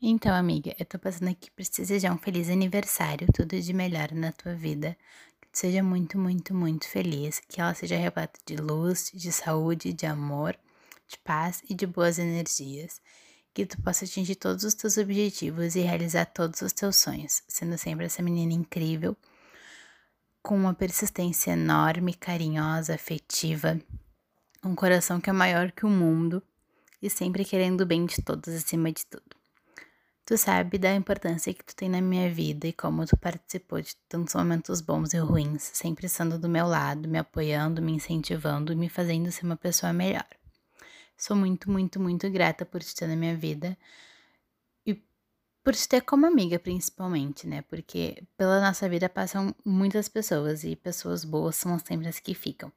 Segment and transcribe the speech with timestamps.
[0.00, 4.12] Então, amiga, eu tô passando aqui pra te desejar um feliz aniversário, tudo de melhor
[4.12, 4.94] na tua vida.
[5.40, 7.40] Que tu seja muito, muito, muito feliz.
[7.48, 10.54] Que ela seja repleta de luz, de saúde, de amor,
[11.08, 13.00] de paz e de boas energias.
[13.54, 17.78] Que tu possa atingir todos os teus objetivos e realizar todos os teus sonhos, sendo
[17.78, 19.16] sempre essa menina incrível,
[20.42, 23.80] com uma persistência enorme, carinhosa, afetiva,
[24.62, 26.42] um coração que é maior que o mundo
[27.00, 29.35] e sempre querendo o bem de todos acima de tudo.
[30.26, 33.94] Tu sabe da importância que tu tem na minha vida e como tu participou de
[34.08, 38.76] tantos momentos bons e ruins, sempre estando do meu lado, me apoiando, me incentivando e
[38.76, 40.26] me fazendo ser uma pessoa melhor.
[41.16, 43.78] Sou muito, muito, muito grata por te ter na minha vida
[44.84, 45.00] e
[45.62, 47.62] por te ter como amiga, principalmente, né?
[47.62, 52.72] Porque pela nossa vida passam muitas pessoas e pessoas boas são sempre as que ficam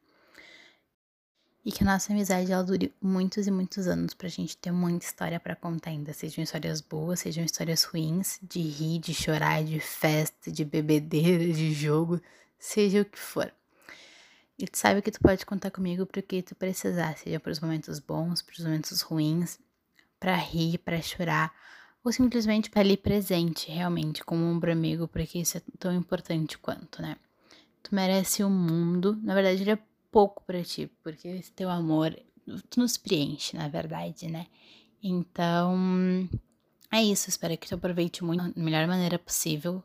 [1.65, 5.05] e que a nossa amizade ela dure muitos e muitos anos pra gente ter muita
[5.05, 9.79] história para contar ainda, sejam histórias boas, sejam histórias ruins, de rir, de chorar, de
[9.79, 12.21] festa, de bebedeira, de jogo,
[12.57, 13.53] seja o que for.
[14.57, 17.99] E tu sabe que tu pode contar comigo pro que tu precisar, seja pros momentos
[17.99, 19.59] bons, pros momentos ruins,
[20.19, 21.53] para rir, para chorar,
[22.03, 26.57] ou simplesmente para ali presente, realmente, como um ombro amigo, porque isso é tão importante
[26.57, 27.15] quanto, né?
[27.81, 29.79] Tu merece o um mundo, na verdade ele é
[30.11, 32.17] pouco para ti, porque esse teu amor
[32.75, 34.47] nos preenche, na verdade, né?
[35.01, 36.27] Então,
[36.91, 37.29] é isso.
[37.29, 39.83] Espero que tu aproveite muito da melhor maneira possível.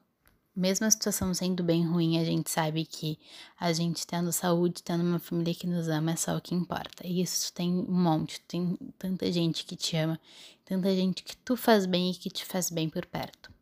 [0.56, 3.18] Mesmo a situação sendo bem ruim, a gente sabe que
[3.58, 7.04] a gente tendo saúde, tendo uma família que nos ama, é só o que importa.
[7.04, 10.18] E isso tem um monte, tem tanta gente que te ama,
[10.64, 13.52] tanta gente que tu faz bem e que te faz bem por perto.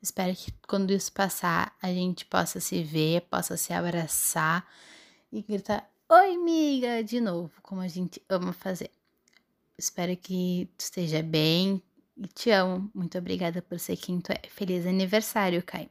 [0.00, 4.66] Espero que quando isso passar, a gente possa se ver, possa se abraçar
[5.34, 7.02] e gritar: Oi, amiga!
[7.02, 8.90] De novo, como a gente ama fazer.
[9.76, 11.82] Espero que tu esteja bem
[12.16, 12.88] e te amo.
[12.94, 14.40] Muito obrigada por ser quem tu é.
[14.48, 15.90] Feliz aniversário, Kai.